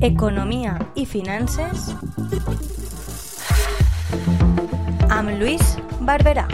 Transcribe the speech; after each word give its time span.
Economia 0.00 0.78
i 0.96 1.04
finances 1.04 1.90
amb 5.12 5.34
Lluís 5.36 5.76
Barberà. 6.00 6.46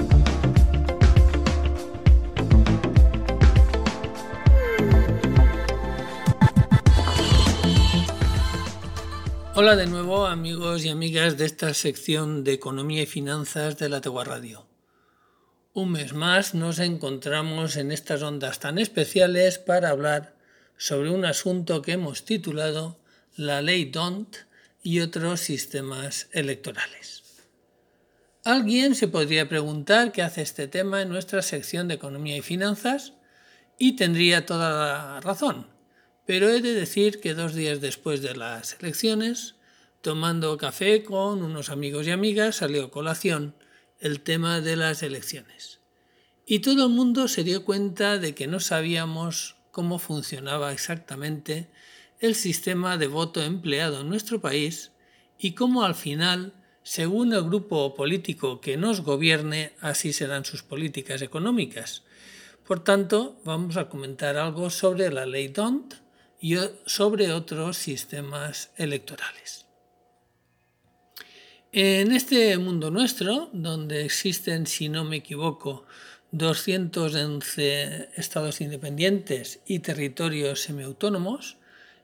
Hola 9.55 9.77
de 9.77 9.87
nuevo 9.87 10.27
amigos 10.27 10.85
y 10.85 10.89
amigas 10.89 11.37
de 11.37 11.45
esta 11.45 11.75
sección 11.75 12.43
de 12.43 12.55
Economía 12.55 13.03
y 13.03 13.07
Finanzas 13.07 13.79
de 13.79 13.89
la 13.89 14.01
Tegua 14.01 14.25
Radio. 14.25 14.70
Un 15.73 15.93
mes 15.93 16.13
más 16.13 16.55
nos 16.55 16.79
encontramos 16.79 17.77
en 17.77 17.93
estas 17.93 18.23
ondas 18.23 18.59
tan 18.59 18.79
especiales 18.79 19.59
para 19.59 19.91
hablar 19.91 20.35
sobre 20.77 21.11
un 21.11 21.25
asunto 21.25 21.83
que 21.83 21.93
hemos 21.93 22.25
titulado 22.25 22.99
La 23.37 23.63
Ley 23.63 23.87
DONT 23.87 24.37
y 24.83 25.01
otros 25.01 25.41
sistemas 25.41 26.29
electorales. 26.33 27.23
Alguien 28.45 28.95
se 28.95 29.09
podría 29.09 29.49
preguntar 29.49 30.13
qué 30.13 30.23
hace 30.23 30.43
este 30.43 30.67
tema 30.67 31.03
en 31.03 31.09
nuestra 31.09 31.43
sección 31.43 31.89
de 31.89 31.95
Economía 31.95 32.37
y 32.37 32.43
Finanzas 32.43 33.13
y 33.79 33.97
tendría 33.97 34.47
toda 34.47 34.71
la 34.71 35.21
razón 35.21 35.67
pero 36.31 36.49
he 36.49 36.63
de 36.63 36.75
decir 36.75 37.21
que 37.21 37.35
dos 37.35 37.55
días 37.55 37.81
después 37.81 38.23
de 38.23 38.37
las 38.37 38.77
elecciones, 38.79 39.57
tomando 40.01 40.57
café 40.59 41.03
con 41.03 41.43
unos 41.43 41.71
amigos 41.71 42.07
y 42.07 42.13
amigas, 42.13 42.55
salió 42.55 42.93
colación 42.93 43.57
el 44.01 44.21
tema 44.21 44.61
de 44.61 44.77
las 44.77 45.03
elecciones. 45.03 45.81
Y 46.47 46.61
todo 46.61 46.87
el 46.87 46.93
mundo 46.93 47.29
se 47.29 47.45
dio 47.45 47.65
cuenta 47.65 48.19
de 48.19 48.35
que 48.35 48.47
no 48.47 48.61
sabíamos 48.61 49.57
cómo 49.71 49.99
funcionaba 49.99 50.73
exactamente 50.73 51.71
el 52.19 52.35
sistema 52.35 52.99
de 52.99 53.07
voto 53.07 53.43
empleado 53.43 54.01
en 54.01 54.09
nuestro 54.09 54.41
país 54.41 54.93
y 55.39 55.53
cómo 55.53 55.85
al 55.85 55.95
final, 55.95 56.55
según 56.83 57.33
el 57.33 57.45
grupo 57.45 57.95
político 57.95 58.61
que 58.61 58.77
nos 58.77 59.03
gobierne, 59.03 59.73
así 59.81 60.13
serán 60.13 60.45
sus 60.45 60.63
políticas 60.63 61.23
económicas. 61.23 62.03
Por 62.67 62.83
tanto, 62.83 63.41
vamos 63.45 63.77
a 63.77 63.89
comentar 63.89 64.37
algo 64.37 64.71
sobre 64.71 65.11
la 65.13 65.27
ley 65.27 65.49
DONT, 65.49 65.95
y 66.41 66.57
sobre 66.87 67.33
otros 67.33 67.77
sistemas 67.77 68.71
electorales. 68.77 69.67
En 71.73 72.11
este 72.11 72.59
mundo 72.59 72.91
nuestro, 72.91 73.49
donde 73.53 74.05
existen, 74.05 74.67
si 74.67 74.89
no 74.89 75.05
me 75.05 75.19
equivoco, 75.19 75.87
211 76.33 78.09
estados 78.17 78.61
independientes 78.61 79.61
y 79.67 79.79
territorios 79.79 80.63
semiautónomos, 80.63 81.59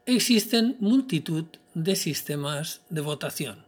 existen 0.04 0.76
multitud 0.78 1.46
de 1.74 1.96
sistemas 1.96 2.82
de 2.90 3.00
votación. 3.00 3.64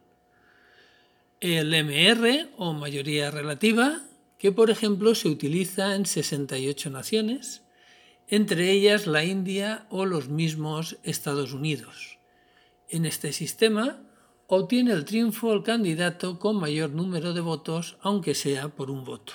El 1.40 1.74
MR 1.74 2.48
o 2.56 2.74
mayoría 2.74 3.32
relativa, 3.32 4.02
que 4.38 4.52
por 4.52 4.70
ejemplo 4.70 5.16
se 5.16 5.28
utiliza 5.28 5.96
en 5.96 6.06
68 6.06 6.90
naciones, 6.90 7.62
entre 8.28 8.70
ellas 8.70 9.08
la 9.08 9.24
India 9.24 9.86
o 9.90 10.06
los 10.06 10.28
mismos 10.28 10.96
Estados 11.02 11.52
Unidos. 11.52 12.18
En 12.88 13.04
este 13.04 13.32
sistema 13.32 14.00
obtiene 14.48 14.92
el 14.92 15.04
triunfo 15.04 15.52
el 15.52 15.62
candidato 15.62 16.38
con 16.38 16.56
mayor 16.56 16.90
número 16.90 17.34
de 17.34 17.40
votos, 17.40 17.98
aunque 18.00 18.34
sea 18.34 18.68
por 18.68 18.90
un 18.90 19.04
voto. 19.04 19.34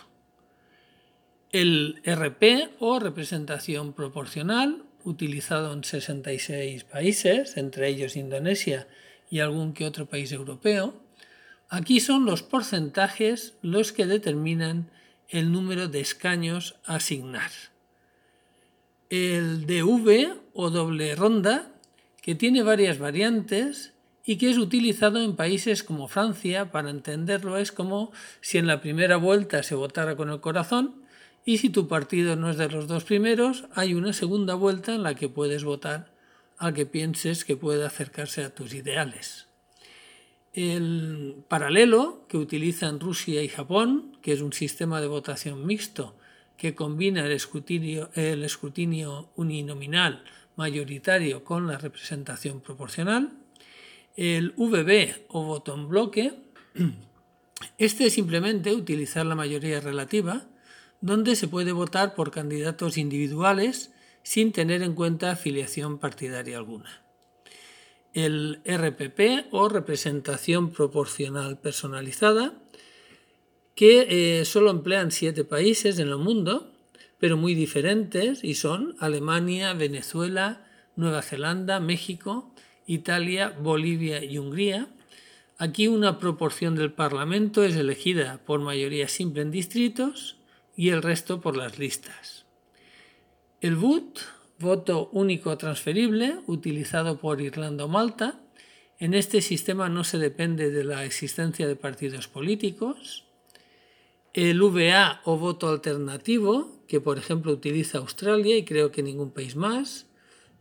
El 1.52 2.02
RP 2.04 2.72
o 2.80 3.00
representación 3.00 3.94
proporcional, 3.94 4.84
utilizado 5.04 5.72
en 5.72 5.84
66 5.84 6.84
países, 6.84 7.58
entre 7.58 7.88
ellos 7.88 8.16
Indonesia 8.16 8.88
y 9.30 9.40
algún 9.40 9.74
que 9.74 9.86
otro 9.86 10.08
país 10.08 10.32
europeo, 10.32 11.00
aquí 11.70 12.00
son 12.00 12.26
los 12.26 12.42
porcentajes 12.42 13.54
los 13.62 13.92
que 13.92 14.08
determinan 14.08 14.90
el 15.30 15.52
número 15.52 15.88
de 15.88 16.02
escaños 16.02 16.76
a 16.86 16.96
asignar 16.96 17.52
el 19.14 19.68
DV 19.68 20.42
o 20.54 20.72
doble 20.72 21.14
ronda, 21.14 21.72
que 22.20 22.34
tiene 22.34 22.64
varias 22.64 22.98
variantes 22.98 23.93
y 24.26 24.38
que 24.38 24.50
es 24.50 24.58
utilizado 24.58 25.22
en 25.22 25.36
países 25.36 25.84
como 25.84 26.08
Francia, 26.08 26.72
para 26.72 26.90
entenderlo 26.90 27.58
es 27.58 27.72
como 27.72 28.12
si 28.42 28.58
en 28.58 28.68
la 28.68 28.82
primera 28.82 29.18
vuelta 29.18 29.64
se 29.64 29.76
votara 29.76 30.16
con 30.16 30.30
el 30.30 30.40
corazón 30.40 31.04
y 31.46 31.58
si 31.58 31.70
tu 31.70 31.88
partido 31.88 32.36
no 32.36 32.50
es 32.50 32.58
de 32.58 32.70
los 32.70 32.88
dos 32.88 33.04
primeros, 33.04 33.66
hay 33.74 33.94
una 33.94 34.14
segunda 34.14 34.56
vuelta 34.56 34.96
en 34.96 35.04
la 35.04 35.16
que 35.16 35.28
puedes 35.28 35.66
votar 35.66 36.14
al 36.58 36.74
que 36.74 36.86
pienses 36.86 37.44
que 37.44 37.58
puede 37.58 37.86
acercarse 37.86 38.44
a 38.44 38.56
tus 38.56 38.74
ideales. 38.74 39.48
El 40.54 41.44
paralelo 41.50 42.26
que 42.30 42.38
utilizan 42.38 43.00
Rusia 43.00 43.42
y 43.44 43.50
Japón, 43.50 44.18
que 44.22 44.32
es 44.32 44.42
un 44.42 44.54
sistema 44.54 45.02
de 45.02 45.08
votación 45.08 45.66
mixto, 45.66 46.16
que 46.56 46.76
combina 46.76 47.26
el 47.26 47.32
escrutinio, 47.32 48.12
el 48.14 48.44
escrutinio 48.44 49.32
uninominal 49.36 50.24
mayoritario 50.56 51.44
con 51.44 51.68
la 51.68 51.80
representación 51.80 52.62
proporcional, 52.62 53.32
el 54.16 54.54
VB 54.58 55.26
o 55.30 55.44
voto 55.44 55.74
en 55.74 55.88
bloque, 55.88 56.34
este 57.78 58.06
es 58.06 58.14
simplemente 58.14 58.74
utilizar 58.74 59.26
la 59.26 59.36
mayoría 59.36 59.80
relativa, 59.80 60.48
donde 61.02 61.36
se 61.36 61.48
puede 61.48 61.72
votar 61.72 62.16
por 62.16 62.32
candidatos 62.32 62.98
individuales 62.98 63.92
sin 64.24 64.52
tener 64.52 64.82
en 64.82 64.96
cuenta 64.96 65.32
afiliación 65.32 66.00
partidaria 66.00 66.58
alguna. 66.58 67.02
El 68.14 68.62
RPP 68.66 69.52
o 69.52 69.68
representación 69.70 70.72
proporcional 70.72 71.60
personalizada, 71.60 72.54
que 73.76 74.40
eh, 74.40 74.46
solo 74.46 74.70
emplean 74.70 75.12
siete 75.12 75.44
países 75.44 75.98
en 76.00 76.10
el 76.10 76.18
mundo, 76.18 76.72
pero 77.20 77.38
muy 77.38 77.56
diferentes, 77.56 78.44
y 78.44 78.54
son 78.54 78.96
Alemania, 79.00 79.74
Venezuela, 79.74 80.68
Nueva 80.96 81.22
Zelanda, 81.22 81.80
México, 81.80 82.54
Italia, 82.88 83.56
Bolivia 83.60 84.24
y 84.24 84.38
Hungría. 84.38 84.88
Aquí 85.58 85.88
una 85.88 86.20
proporción 86.20 86.76
del 86.76 86.92
Parlamento 86.92 87.64
es 87.64 87.76
elegida 87.76 88.42
por 88.46 88.60
mayoría 88.60 89.08
simple 89.08 89.42
en 89.42 89.52
distritos 89.52 90.38
y 90.76 90.90
el 90.90 91.02
resto 91.02 91.42
por 91.42 91.56
las 91.56 91.80
listas. 91.80 92.46
El 93.62 93.76
VOT, 93.76 94.20
voto 94.60 95.10
único 95.14 95.58
transferible, 95.58 96.40
utilizado 96.48 97.20
por 97.20 97.40
Irlanda 97.42 97.86
o 97.86 97.88
Malta, 97.88 98.40
en 99.00 99.14
este 99.14 99.42
sistema 99.42 99.90
no 99.90 100.04
se 100.04 100.18
depende 100.18 100.72
de 100.72 100.84
la 100.84 101.06
existencia 101.06 101.68
de 101.68 101.76
partidos 101.76 102.28
políticos, 102.28 103.26
el 104.34 104.62
VA 104.62 105.22
o 105.26 105.38
voto 105.38 105.70
alternativo, 105.70 106.84
que 106.88 107.00
por 107.00 107.18
ejemplo 107.18 107.52
utiliza 107.52 108.00
Australia 108.00 108.58
y 108.58 108.66
creo 108.66 108.92
que 108.92 109.04
ningún 109.04 109.32
país 109.32 109.56
más, 109.56 110.08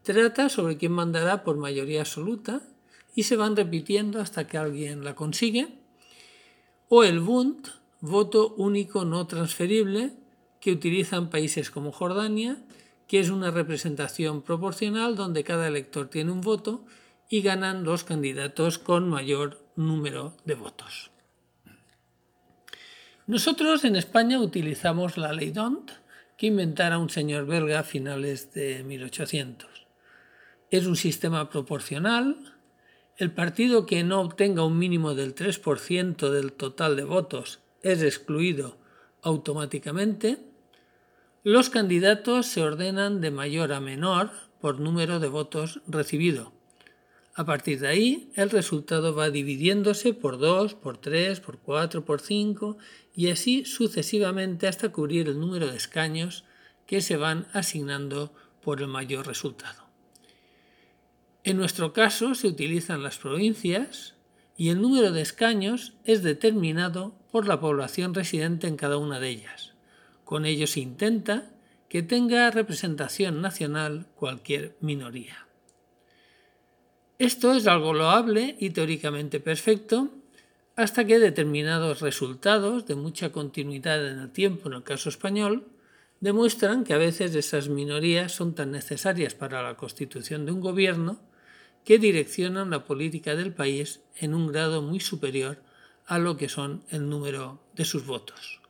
trata 0.02 0.48
sobre 0.48 0.76
quién 0.76 0.92
mandará 0.92 1.44
por 1.44 1.56
mayoría 1.56 2.00
absoluta 2.00 2.62
y 3.14 3.24
se 3.24 3.36
van 3.36 3.56
repitiendo 3.56 4.20
hasta 4.20 4.46
que 4.46 4.58
alguien 4.58 5.04
la 5.04 5.14
consigue. 5.14 5.68
O 6.88 7.04
el 7.04 7.20
Bund, 7.20 7.68
voto 8.00 8.54
único 8.56 9.04
no 9.04 9.26
transferible, 9.26 10.12
que 10.60 10.72
utilizan 10.72 11.30
países 11.30 11.70
como 11.70 11.92
Jordania, 11.92 12.56
que 13.08 13.20
es 13.20 13.30
una 13.30 13.50
representación 13.50 14.42
proporcional 14.42 15.16
donde 15.16 15.44
cada 15.44 15.68
elector 15.68 16.08
tiene 16.08 16.32
un 16.32 16.40
voto 16.40 16.84
y 17.28 17.42
ganan 17.42 17.84
los 17.84 18.04
candidatos 18.04 18.78
con 18.78 19.08
mayor 19.08 19.58
número 19.76 20.36
de 20.44 20.54
votos. 20.54 21.10
Nosotros 23.26 23.84
en 23.84 23.96
España 23.96 24.40
utilizamos 24.40 25.16
la 25.16 25.32
ley 25.32 25.50
DONT 25.50 25.90
que 26.36 26.48
inventara 26.48 26.98
un 26.98 27.08
señor 27.08 27.46
belga 27.46 27.80
a 27.80 27.84
finales 27.84 28.52
de 28.52 28.82
1800. 28.84 29.71
Es 30.72 30.86
un 30.86 30.96
sistema 30.96 31.50
proporcional. 31.50 32.54
El 33.18 33.30
partido 33.30 33.84
que 33.84 34.04
no 34.04 34.22
obtenga 34.22 34.64
un 34.64 34.78
mínimo 34.78 35.14
del 35.14 35.34
3% 35.34 36.30
del 36.30 36.54
total 36.54 36.96
de 36.96 37.04
votos 37.04 37.60
es 37.82 38.02
excluido 38.02 38.78
automáticamente. 39.20 40.38
Los 41.44 41.68
candidatos 41.68 42.46
se 42.46 42.62
ordenan 42.62 43.20
de 43.20 43.30
mayor 43.30 43.74
a 43.74 43.80
menor 43.80 44.30
por 44.62 44.80
número 44.80 45.20
de 45.20 45.28
votos 45.28 45.82
recibido. 45.86 46.54
A 47.34 47.44
partir 47.44 47.80
de 47.80 47.88
ahí, 47.88 48.32
el 48.34 48.48
resultado 48.48 49.14
va 49.14 49.28
dividiéndose 49.28 50.14
por 50.14 50.38
2, 50.38 50.72
por 50.72 50.96
3, 50.96 51.40
por 51.40 51.58
4, 51.58 52.02
por 52.06 52.22
5 52.22 52.78
y 53.14 53.28
así 53.28 53.66
sucesivamente 53.66 54.66
hasta 54.66 54.88
cubrir 54.88 55.28
el 55.28 55.38
número 55.38 55.66
de 55.66 55.76
escaños 55.76 56.44
que 56.86 57.02
se 57.02 57.18
van 57.18 57.46
asignando 57.52 58.32
por 58.62 58.80
el 58.80 58.88
mayor 58.88 59.26
resultado. 59.26 59.81
En 61.44 61.56
nuestro 61.56 61.92
caso 61.92 62.36
se 62.36 62.46
utilizan 62.46 63.02
las 63.02 63.18
provincias 63.18 64.14
y 64.56 64.68
el 64.68 64.80
número 64.80 65.10
de 65.10 65.22
escaños 65.22 65.94
es 66.04 66.22
determinado 66.22 67.14
por 67.32 67.48
la 67.48 67.58
población 67.58 68.14
residente 68.14 68.68
en 68.68 68.76
cada 68.76 68.96
una 68.96 69.18
de 69.18 69.30
ellas. 69.30 69.72
Con 70.24 70.46
ello 70.46 70.68
se 70.68 70.80
intenta 70.80 71.50
que 71.88 72.04
tenga 72.04 72.50
representación 72.52 73.42
nacional 73.42 74.06
cualquier 74.14 74.76
minoría. 74.80 75.48
Esto 77.18 77.54
es 77.54 77.66
algo 77.66 77.92
loable 77.92 78.56
y 78.60 78.70
teóricamente 78.70 79.40
perfecto, 79.40 80.10
hasta 80.76 81.04
que 81.04 81.18
determinados 81.18 82.00
resultados 82.00 82.86
de 82.86 82.94
mucha 82.94 83.32
continuidad 83.32 84.06
en 84.08 84.20
el 84.20 84.30
tiempo 84.30 84.68
en 84.68 84.76
el 84.76 84.82
caso 84.84 85.08
español 85.08 85.66
demuestran 86.20 86.84
que 86.84 86.94
a 86.94 86.98
veces 86.98 87.34
esas 87.34 87.68
minorías 87.68 88.32
son 88.32 88.54
tan 88.54 88.70
necesarias 88.70 89.34
para 89.34 89.62
la 89.62 89.76
constitución 89.76 90.46
de 90.46 90.52
un 90.52 90.60
gobierno 90.60 91.31
que 91.84 91.98
direccionan 91.98 92.70
la 92.70 92.84
política 92.84 93.34
del 93.34 93.52
país 93.52 94.00
en 94.16 94.34
un 94.34 94.48
grado 94.48 94.82
muy 94.82 95.00
superior 95.00 95.62
a 96.06 96.18
lo 96.18 96.36
que 96.36 96.48
son 96.48 96.84
el 96.90 97.08
número 97.08 97.60
de 97.74 97.84
sus 97.84 98.06
votos. 98.06 98.60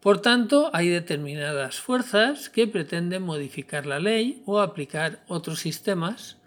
Por 0.00 0.20
tanto, 0.20 0.70
hay 0.72 0.88
determinadas 0.88 1.80
fuerzas 1.80 2.50
que 2.50 2.66
pretenden 2.66 3.22
modificar 3.22 3.86
la 3.86 4.00
ley 4.00 4.42
o 4.46 4.60
aplicar 4.60 5.22
otros 5.28 5.60
sistemas, 5.60 6.38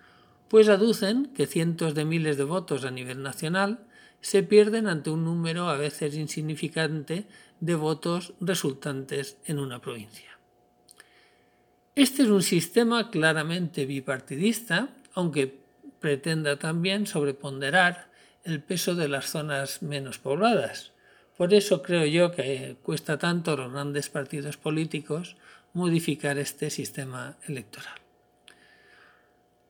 pues 0.50 0.68
aducen 0.68 1.28
que 1.28 1.48
cientos 1.48 1.96
de 1.96 2.06
miles 2.06 2.38
de 2.38 2.44
votos 2.44 2.84
a 2.84 2.92
nivel 2.92 3.24
nacional 3.24 3.88
se 4.20 4.44
pierden 4.44 4.88
ante 4.88 5.10
un 5.10 5.24
número 5.24 5.70
a 5.70 5.78
veces 5.78 6.16
insignificante 6.16 7.28
de 7.60 7.76
votos 7.76 8.34
resultantes 8.42 9.38
en 9.46 9.60
una 9.60 9.80
provincia. 9.82 10.38
Este 11.96 12.24
es 12.24 12.30
un 12.30 12.44
sistema 12.44 13.10
claramente 13.10 13.86
bipartidista, 13.86 14.90
aunque 15.14 15.65
pretenda 16.00 16.58
también 16.58 17.08
sobreponderar 17.08 18.10
el 18.44 18.62
peso 18.62 18.96
de 18.96 19.08
las 19.08 19.30
zonas 19.30 19.82
menos 19.82 20.20
pobladas. 20.20 20.92
Por 21.38 21.54
eso 21.54 21.82
creo 21.82 22.06
yo 22.06 22.32
que 22.32 22.78
cuesta 22.82 23.18
tanto 23.18 23.52
a 23.52 23.58
los 23.58 23.74
grandes 23.74 24.10
partidos 24.10 24.58
políticos 24.58 25.36
modificar 25.74 26.38
este 26.38 26.70
sistema 26.70 27.38
electoral. 27.48 28.00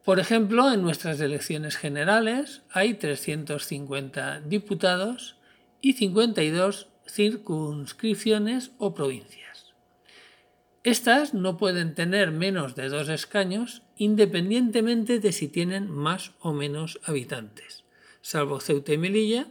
Por 0.04 0.20
ejemplo, 0.20 0.72
en 0.72 0.84
nuestras 0.84 1.20
elecciones 1.20 1.78
generales 1.78 2.62
hay 2.70 2.94
350 2.94 4.42
diputados 4.42 5.38
y 5.82 5.94
52 5.94 6.90
circunscripciones 7.08 8.72
o 8.78 8.94
provincias. 8.94 9.74
Estas 10.84 11.34
no 11.34 11.58
pueden 11.58 11.96
tener 11.96 12.30
menos 12.30 12.76
de 12.76 12.90
dos 12.90 13.10
escaños 13.10 13.82
independientemente 13.98 15.20
de 15.20 15.32
si 15.32 15.48
tienen 15.48 15.90
más 15.90 16.32
o 16.40 16.54
menos 16.54 17.00
habitantes, 17.04 17.84
salvo 18.22 18.60
Ceuta 18.60 18.94
y 18.94 18.98
Melilla, 18.98 19.48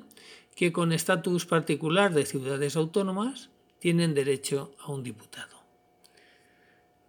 que 0.54 0.72
con 0.72 0.92
estatus 0.92 1.46
particular 1.46 2.14
de 2.14 2.26
ciudades 2.26 2.76
autónomas 2.76 3.50
tienen 3.78 4.14
derecho 4.14 4.74
a 4.80 4.92
un 4.92 5.02
diputado. 5.02 5.54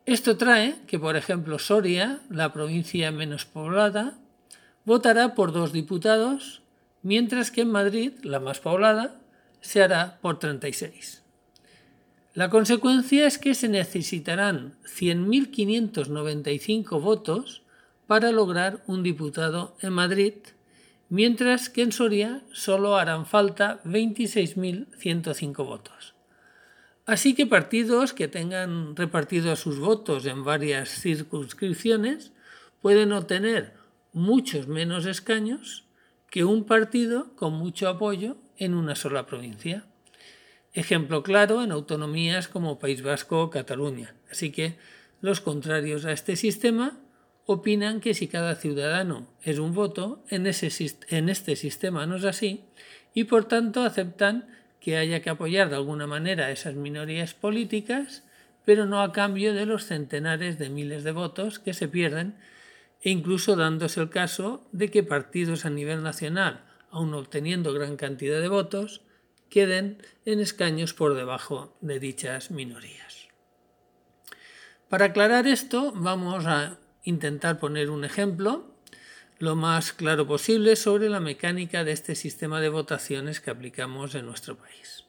Esto 0.06 0.38
trae 0.38 0.76
que, 0.88 1.00
por 1.00 1.16
ejemplo, 1.16 1.58
Soria, 1.58 2.22
la 2.30 2.54
provincia 2.54 3.12
menos 3.12 3.46
poblada, 3.46 4.20
votará 4.86 5.34
por 5.34 5.52
dos 5.52 5.74
diputados, 5.74 6.62
mientras 7.02 7.50
que 7.50 7.62
en 7.62 7.72
Madrid, 7.72 8.14
la 8.22 8.40
más 8.40 8.60
poblada, 8.60 9.20
se 9.62 9.82
hará 9.82 10.20
por 10.22 10.38
36. 10.38 11.25
La 12.36 12.50
consecuencia 12.50 13.26
es 13.28 13.38
que 13.38 13.56
se 13.56 13.70
necesitarán 13.70 14.76
100.595 14.84 17.02
votos 17.02 17.62
para 18.08 18.34
lograr 18.34 18.84
un 18.88 19.04
diputado 19.04 19.78
en 19.80 19.94
Madrid, 19.94 20.34
mientras 21.08 21.70
que 21.70 21.84
en 21.84 21.94
Soria 21.94 22.42
solo 22.52 22.98
harán 22.98 23.26
falta 23.26 23.82
26.105 23.86 25.66
votos. 25.66 26.14
Así 27.06 27.36
que 27.36 27.46
partidos 27.46 28.12
que 28.12 28.28
tengan 28.28 28.98
repartidos 28.98 29.62
sus 29.62 29.80
votos 29.80 30.26
en 30.26 30.44
varias 30.44 30.90
circunscripciones 30.90 32.34
pueden 32.82 33.14
obtener 33.14 33.76
muchos 34.12 34.68
menos 34.68 35.06
escaños 35.06 35.86
que 36.30 36.44
un 36.44 36.66
partido 36.66 37.34
con 37.38 37.54
mucho 37.54 37.88
apoyo 37.88 38.36
en 38.58 38.74
una 38.74 38.96
sola 38.96 39.26
provincia. 39.26 39.86
Ejemplo 40.76 41.24
claro 41.24 41.64
en 41.64 41.72
autonomías 41.72 42.50
como 42.50 42.80
País 42.80 43.02
Vasco 43.02 43.44
o 43.44 43.50
Cataluña. 43.50 44.14
Así 44.30 44.52
que 44.52 44.76
los 45.22 45.40
contrarios 45.40 46.04
a 46.04 46.12
este 46.12 46.36
sistema 46.36 47.00
opinan 47.46 48.02
que 48.02 48.14
si 48.14 48.28
cada 48.28 48.56
ciudadano 48.56 49.26
es 49.42 49.58
un 49.58 49.74
voto, 49.74 50.22
en, 50.30 50.46
en 50.46 51.30
este 51.30 51.56
sistema 51.56 52.06
no 52.06 52.18
es 52.18 52.26
así 52.26 52.66
y 53.14 53.24
por 53.24 53.46
tanto 53.46 53.84
aceptan 53.84 54.50
que 54.82 54.98
haya 54.98 55.22
que 55.22 55.30
apoyar 55.30 55.70
de 55.70 55.78
alguna 55.78 56.08
manera 56.08 56.48
a 56.48 56.52
esas 56.52 56.76
minorías 56.76 57.34
políticas, 57.34 58.26
pero 58.66 58.86
no 58.86 59.02
a 59.02 59.14
cambio 59.14 59.54
de 59.54 59.66
los 59.66 59.86
centenares 59.86 60.60
de 60.60 60.70
miles 60.70 61.06
de 61.06 61.14
votos 61.14 61.58
que 61.58 61.74
se 61.74 61.88
pierden, 61.88 62.36
e 63.02 63.12
incluso 63.12 63.56
dándose 63.56 64.02
el 64.02 64.10
caso 64.10 64.68
de 64.74 64.92
que 64.92 65.04
partidos 65.04 65.66
a 65.66 65.70
nivel 65.70 66.04
nacional, 66.04 66.66
aun 66.92 67.14
obteniendo 67.14 67.74
gran 67.74 67.96
cantidad 67.96 68.42
de 68.42 68.50
votos, 68.50 69.05
queden 69.50 70.02
en 70.26 70.40
escaños 70.40 70.94
por 70.94 71.14
debajo 71.14 71.78
de 71.82 72.00
dichas 72.00 72.52
minorías. 72.52 73.28
Para 74.90 75.06
aclarar 75.06 75.48
esto, 75.48 75.92
vamos 75.96 76.46
a 76.46 76.80
intentar 77.04 77.60
poner 77.60 77.90
un 77.90 78.06
ejemplo 78.06 78.76
lo 79.38 79.56
más 79.56 79.92
claro 79.92 80.28
posible 80.28 80.76
sobre 80.76 81.10
la 81.10 81.20
mecánica 81.20 81.84
de 81.84 81.92
este 81.92 82.16
sistema 82.16 82.62
de 82.62 82.70
votaciones 82.70 83.42
que 83.42 83.52
aplicamos 83.52 84.16
en 84.16 84.26
nuestro 84.26 84.58
país. 84.58 85.06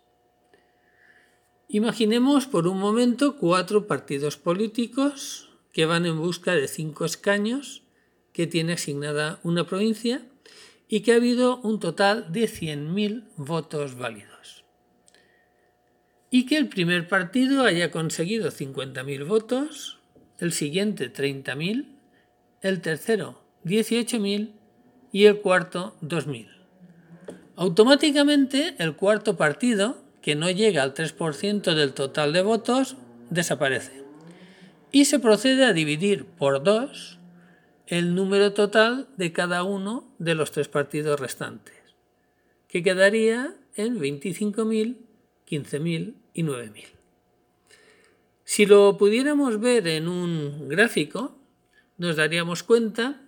Imaginemos 1.69 2.47
por 2.47 2.67
un 2.67 2.79
momento 2.79 3.37
cuatro 3.37 3.87
partidos 3.87 4.37
políticos 4.37 5.51
que 5.73 5.87
van 5.87 6.07
en 6.07 6.19
busca 6.19 6.53
de 6.53 6.69
cinco 6.69 7.05
escaños 7.05 7.83
que 8.33 8.47
tiene 8.47 8.75
asignada 8.75 9.41
una 9.43 9.67
provincia 9.67 10.23
y 10.89 11.01
que 11.01 11.13
ha 11.13 11.17
habido 11.17 11.61
un 11.63 11.81
total 11.81 12.33
de 12.33 12.45
100.000 12.45 13.25
votos 13.37 13.97
válidos. 13.97 14.65
Y 16.31 16.47
que 16.47 16.57
el 16.57 16.69
primer 16.69 17.09
partido 17.09 17.65
haya 17.65 17.91
conseguido 17.91 18.51
50.000 18.51 19.27
votos, 19.27 19.99
el 20.39 20.53
siguiente 20.53 21.13
30.000, 21.13 21.87
el 22.63 22.81
tercero 22.81 23.43
18.000 23.65 24.53
y 25.13 25.25
el 25.25 25.41
cuarto 25.41 25.97
2.000. 26.03 26.49
Automáticamente 27.57 28.75
el 28.79 28.97
cuarto 28.97 29.37
partido, 29.37 30.03
que 30.21 30.35
no 30.35 30.51
llega 30.51 30.83
al 30.83 30.95
3% 30.95 31.75
del 31.75 31.95
total 31.95 32.33
de 32.33 32.43
votos, 32.43 32.97
desaparece. 33.31 34.03
Y 34.93 35.07
se 35.07 35.19
procede 35.19 35.65
a 35.65 35.73
dividir 35.73 36.27
por 36.27 36.63
dos 36.63 37.19
el 37.87 38.15
número 38.15 38.53
total 38.53 39.09
de 39.17 39.33
cada 39.33 39.63
uno 39.63 40.13
de 40.19 40.35
los 40.35 40.51
tres 40.51 40.69
partidos 40.69 41.21
restantes, 41.21 41.75
que 42.69 42.83
quedaría 42.83 43.55
en 43.75 43.99
25.000, 43.99 44.97
15.000 45.49 46.15
y 46.35 46.43
9.000. 46.43 46.85
Si 48.45 48.67
lo 48.67 48.97
pudiéramos 48.97 49.61
ver 49.61 49.87
en 49.89 50.09
un 50.09 50.69
gráfico, 50.69 51.37
nos 51.99 52.17
daríamos 52.17 52.63
cuenta 52.63 53.21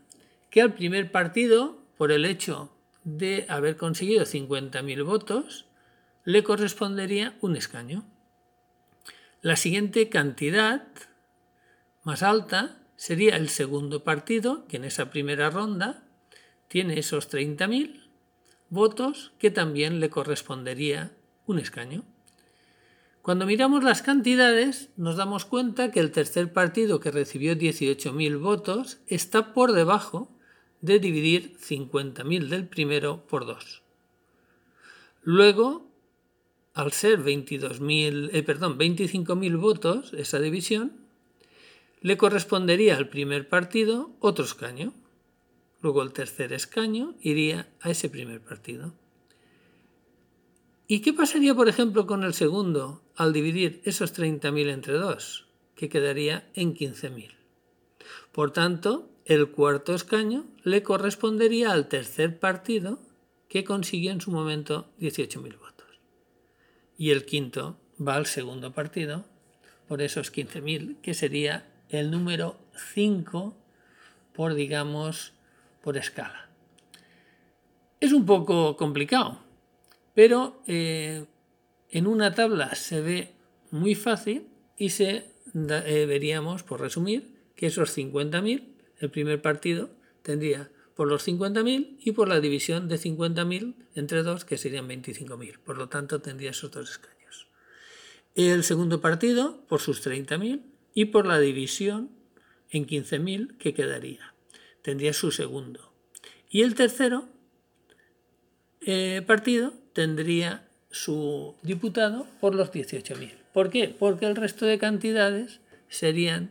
que 0.51 0.63
al 0.63 0.75
primer 0.75 1.11
partido, 1.13 1.79
por 1.97 2.13
el 2.13 2.25
hecho 2.25 2.73
de 3.05 3.47
haber 3.49 3.77
conseguido 3.77 4.25
50.000 4.25 5.05
votos, 5.05 5.67
le 6.25 6.43
correspondería 6.43 7.37
un 7.41 7.57
escaño. 7.57 8.05
La 9.41 9.57
siguiente 9.57 10.09
cantidad 10.09 10.89
más 12.03 12.23
alta 12.23 12.79
sería 12.99 13.37
el 13.37 13.49
segundo 13.49 14.03
partido, 14.03 14.67
que 14.67 14.77
en 14.77 14.85
esa 14.85 15.09
primera 15.09 15.51
ronda 15.51 16.03
tiene 16.67 16.99
esos 16.99 17.31
30.000 17.31 18.03
votos, 18.71 19.33
que 19.39 19.53
también 19.53 20.01
le 20.01 20.11
correspondería 20.11 21.17
un 21.47 21.61
escaño. 21.61 22.05
Cuando 23.23 23.47
miramos 23.47 23.85
las 23.85 24.03
cantidades, 24.03 24.91
nos 24.97 25.17
damos 25.17 25.45
cuenta 25.45 25.93
que 25.93 26.01
el 26.01 26.11
tercer 26.11 26.53
partido, 26.53 26.99
que 26.99 27.13
recibió 27.13 27.55
18.000 27.55 28.41
votos, 28.41 28.99
está 29.07 29.55
por 29.55 29.73
debajo 29.73 30.37
de 30.81 30.99
dividir 30.99 31.57
50.000 31.57 32.49
del 32.49 32.67
primero 32.67 33.27
por 33.29 33.47
2. 33.47 33.83
Luego, 35.23 35.87
al 36.75 36.91
ser 36.91 37.23
22.000, 37.23 38.31
eh, 38.33 38.43
perdón, 38.43 38.77
25.000 38.77 39.57
votos, 39.61 40.13
esa 40.15 40.41
división, 40.41 41.08
le 42.01 42.17
correspondería 42.17 42.97
al 42.97 43.09
primer 43.09 43.49
partido 43.49 44.17
otro 44.21 44.45
escaño. 44.45 44.95
Luego 45.81 46.03
el 46.03 46.13
tercer 46.13 46.53
escaño 46.53 47.15
iría 47.21 47.69
a 47.81 47.91
ese 47.91 48.09
primer 48.09 48.41
partido. 48.41 48.95
¿Y 50.87 51.01
qué 51.01 51.13
pasaría, 51.13 51.55
por 51.55 51.69
ejemplo, 51.69 52.07
con 52.07 52.25
el 52.25 52.35
segundo 52.35 53.03
al 53.15 53.33
dividir 53.33 53.83
esos 53.85 54.19
30.000 54.19 54.71
entre 54.71 54.95
2? 54.95 55.47
Que 55.75 55.89
quedaría 55.89 56.51
en 56.55 56.75
15.000. 56.75 57.35
Por 58.33 58.53
tanto, 58.53 59.11
el 59.27 59.51
cuarto 59.51 59.95
escaño 59.95 60.47
le 60.65 60.83
correspondería 60.83 61.73
al 61.73 61.89
tercer 61.89 62.39
partido 62.41 62.99
que 63.49 63.65
consiguió 63.65 64.13
en 64.13 64.21
su 64.21 64.31
momento 64.31 64.91
18.000 64.99 65.59
votos. 65.59 65.87
Y 66.97 67.11
el 67.11 67.27
quinto 67.27 67.79
va 68.01 68.15
al 68.17 68.27
segundo 68.27 68.73
partido 68.73 69.27
por 69.87 70.03
esos 70.03 70.33
15.000, 70.33 71.01
que 71.01 71.15
sería 71.15 71.78
el 71.91 72.11
número 72.11 72.59
5 72.95 73.57
por, 74.33 74.55
digamos, 74.55 75.33
por 75.83 75.97
escala. 75.97 76.49
Es 78.01 78.13
un 78.13 78.27
poco 78.27 78.77
complicado, 78.77 79.41
pero 80.15 80.63
eh, 80.67 81.25
en 81.91 82.07
una 82.07 82.35
tabla 82.35 82.75
se 82.75 83.01
ve 83.01 83.33
muy 83.71 83.95
fácil 83.95 84.47
y 84.77 84.91
se 84.91 85.25
eh, 85.55 86.07
veríamos, 86.07 86.63
por 86.63 86.81
resumir, 86.81 87.37
que 87.57 87.67
esos 87.67 87.97
50.000, 87.97 88.65
el 89.01 89.11
primer 89.11 89.43
partido, 89.43 89.91
tendría 90.23 90.71
por 90.95 91.09
los 91.09 91.27
50.000 91.27 91.97
y 92.01 92.13
por 92.13 92.29
la 92.29 92.41
división 92.41 92.89
de 92.89 92.97
50.000 92.97 93.75
entre 93.95 94.23
dos, 94.23 94.45
que 94.45 94.59
serían 94.59 94.89
25.000. 94.89 95.59
Por 95.59 95.79
lo 95.79 95.89
tanto, 95.89 96.21
tendría 96.21 96.51
esos 96.51 96.71
dos 96.71 96.91
escaños. 96.91 97.49
El 98.35 98.63
segundo 98.63 99.01
partido 99.01 99.65
por 99.69 99.81
sus 99.81 100.07
30.000 100.07 100.63
y 100.99 101.05
por 101.05 101.27
la 101.27 101.39
división 101.39 102.11
en 102.71 102.85
15.000 102.85 103.57
que 103.59 103.73
quedaría. 103.73 104.35
Tendría 104.83 105.13
su 105.13 105.31
segundo. 105.31 105.93
Y 106.51 106.63
el 106.63 106.75
tercero 106.75 107.29
eh, 108.81 109.23
partido 109.25 109.75
tendría 109.93 110.69
su 110.91 111.55
diputado 111.63 112.27
por 112.41 112.57
los 112.57 112.73
18.000. 112.73 113.31
¿Por 113.55 113.71
qué? 113.71 113.95
Porque 113.97 114.27
el 114.27 114.35
resto 114.35 114.67
de 114.67 114.81
cantidades 114.81 115.61
serían 115.89 116.51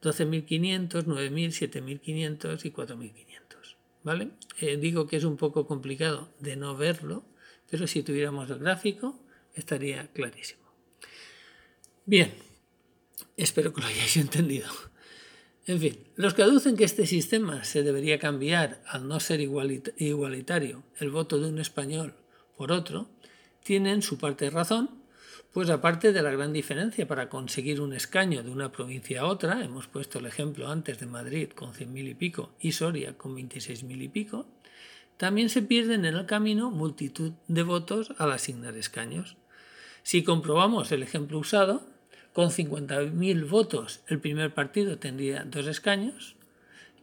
12.500, 0.00 1.04
9.000, 1.04 2.00
7.500 2.00 2.64
y 2.64 2.70
4.500. 2.72 3.76
¿Vale? 4.04 4.30
Eh, 4.58 4.78
digo 4.78 5.06
que 5.06 5.18
es 5.18 5.24
un 5.24 5.36
poco 5.36 5.66
complicado 5.66 6.32
de 6.40 6.56
no 6.56 6.78
verlo, 6.78 7.26
pero 7.70 7.86
si 7.86 8.02
tuviéramos 8.02 8.48
el 8.48 8.60
gráfico 8.60 9.20
estaría 9.54 10.06
clarísimo. 10.14 10.62
Bien, 12.06 12.32
espero 13.36 13.72
que 13.72 13.80
lo 13.80 13.86
hayáis 13.86 14.16
entendido. 14.16 14.68
En 15.64 15.78
fin, 15.78 15.98
los 16.16 16.34
que 16.34 16.42
aducen 16.42 16.76
que 16.76 16.84
este 16.84 17.06
sistema 17.06 17.62
se 17.62 17.84
debería 17.84 18.18
cambiar 18.18 18.82
al 18.86 19.06
no 19.06 19.20
ser 19.20 19.40
igualitario 19.40 20.82
el 20.98 21.10
voto 21.10 21.38
de 21.38 21.48
un 21.48 21.60
español 21.60 22.14
por 22.56 22.72
otro, 22.72 23.08
tienen 23.62 24.02
su 24.02 24.18
parte 24.18 24.46
de 24.46 24.50
razón, 24.50 24.90
pues 25.52 25.70
aparte 25.70 26.12
de 26.12 26.22
la 26.22 26.32
gran 26.32 26.52
diferencia 26.52 27.06
para 27.06 27.28
conseguir 27.28 27.80
un 27.80 27.92
escaño 27.92 28.42
de 28.42 28.50
una 28.50 28.72
provincia 28.72 29.20
a 29.20 29.26
otra, 29.26 29.62
hemos 29.62 29.86
puesto 29.86 30.18
el 30.18 30.26
ejemplo 30.26 30.68
antes 30.68 30.98
de 30.98 31.06
Madrid 31.06 31.50
con 31.50 31.72
100.000 31.72 32.10
y 32.10 32.14
pico 32.14 32.52
y 32.58 32.72
Soria 32.72 33.16
con 33.16 33.36
26.000 33.36 34.02
y 34.02 34.08
pico, 34.08 34.46
también 35.16 35.48
se 35.48 35.62
pierden 35.62 36.04
en 36.06 36.16
el 36.16 36.26
camino 36.26 36.70
multitud 36.70 37.32
de 37.46 37.62
votos 37.62 38.12
al 38.18 38.32
asignar 38.32 38.76
escaños. 38.76 39.36
Si 40.02 40.24
comprobamos 40.24 40.90
el 40.90 41.04
ejemplo 41.04 41.38
usado, 41.38 41.86
con 42.32 42.50
50.000 42.50 43.48
votos 43.48 44.00
el 44.06 44.18
primer 44.18 44.54
partido 44.54 44.98
tendría 44.98 45.44
dos 45.44 45.66
escaños, 45.66 46.36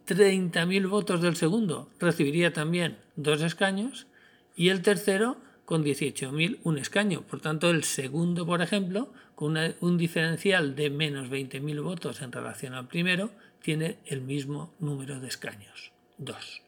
30.000 0.07 0.89
votos 0.89 1.21
del 1.21 1.35
segundo 1.35 1.89
recibiría 1.99 2.51
también 2.51 2.97
dos 3.15 3.41
escaños 3.41 4.07
y 4.55 4.69
el 4.69 4.81
tercero 4.81 5.37
con 5.65 5.83
18.000 5.83 6.57
un 6.63 6.79
escaño. 6.79 7.21
Por 7.21 7.41
tanto, 7.41 7.69
el 7.69 7.83
segundo, 7.83 8.43
por 8.43 8.63
ejemplo, 8.63 9.13
con 9.35 9.55
un 9.81 9.97
diferencial 9.99 10.75
de 10.75 10.89
menos 10.89 11.29
20.000 11.29 11.83
votos 11.83 12.23
en 12.23 12.31
relación 12.31 12.73
al 12.73 12.87
primero, 12.87 13.29
tiene 13.61 13.99
el 14.07 14.21
mismo 14.21 14.73
número 14.79 15.19
de 15.19 15.27
escaños, 15.27 15.91
dos. 16.17 16.63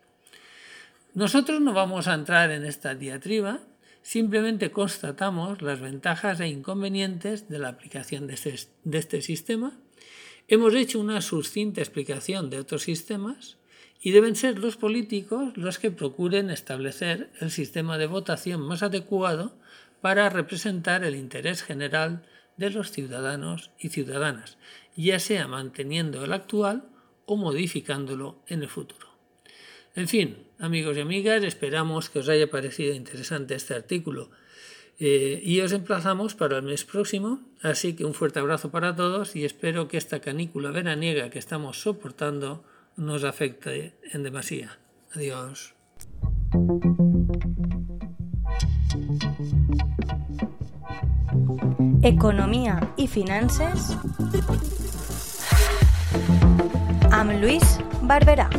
Nosotros 1.15 1.59
no 1.61 1.73
vamos 1.73 2.07
a 2.07 2.13
entrar 2.13 2.51
en 2.51 2.63
esta 2.63 2.93
diatriba, 2.93 3.59
simplemente 4.01 4.71
constatamos 4.71 5.61
las 5.61 5.79
ventajas 5.79 6.39
e 6.39 6.47
inconvenientes 6.47 7.49
de 7.49 7.59
la 7.59 7.69
aplicación 7.69 8.27
de 8.27 8.33
este, 8.33 8.55
de 8.83 8.97
este 8.97 9.21
sistema. 9.21 9.77
Hemos 10.47 10.73
hecho 10.75 10.99
una 10.99 11.21
sucinta 11.21 11.81
explicación 11.81 12.49
de 12.49 12.59
otros 12.59 12.83
sistemas 12.83 13.57
y 14.01 14.11
deben 14.11 14.35
ser 14.35 14.57
los 14.57 14.77
políticos 14.77 15.55
los 15.55 15.77
que 15.77 15.91
procuren 15.91 16.49
establecer 16.49 17.31
el 17.39 17.51
sistema 17.51 17.97
de 17.97 18.07
votación 18.07 18.61
más 18.61 18.81
adecuado 18.81 19.55
para 20.01 20.29
representar 20.29 21.03
el 21.03 21.15
interés 21.15 21.61
general 21.61 22.25
de 22.57 22.71
los 22.71 22.91
ciudadanos 22.91 23.71
y 23.79 23.89
ciudadanas, 23.89 24.57
ya 24.95 25.19
sea 25.19 25.47
manteniendo 25.47 26.25
el 26.25 26.33
actual 26.33 26.89
o 27.25 27.37
modificándolo 27.37 28.41
en 28.47 28.63
el 28.63 28.69
futuro. 28.69 29.10
En 29.95 30.07
fin, 30.07 30.37
amigos 30.59 30.95
y 30.97 31.01
amigas, 31.01 31.43
esperamos 31.43 32.09
que 32.09 32.19
os 32.19 32.29
haya 32.29 32.49
parecido 32.49 32.93
interesante 32.93 33.55
este 33.55 33.73
artículo 33.73 34.29
eh, 34.99 35.41
y 35.43 35.59
os 35.59 35.73
emplazamos 35.73 36.35
para 36.35 36.57
el 36.57 36.63
mes 36.63 36.85
próximo, 36.85 37.41
así 37.61 37.93
que 37.93 38.05
un 38.05 38.13
fuerte 38.13 38.39
abrazo 38.39 38.71
para 38.71 38.95
todos 38.95 39.35
y 39.35 39.43
espero 39.43 39.87
que 39.87 39.97
esta 39.97 40.21
canícula 40.21 40.71
veraniega 40.71 41.29
que 41.29 41.39
estamos 41.39 41.81
soportando 41.81 42.63
nos 42.95 43.23
afecte 43.23 43.95
en 44.13 44.23
demasía. 44.23 44.79
Adiós. 45.13 45.73
Economia 52.03 52.79
i 52.97 53.07
finances 53.07 53.91
amb 57.11 57.35
Lluís 57.41 57.77
Barberà. 58.07 58.49